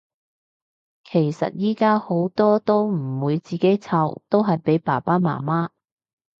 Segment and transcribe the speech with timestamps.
[1.03, 5.69] 其實依家好多都唔會自己湊，都係俾爸爸媽媽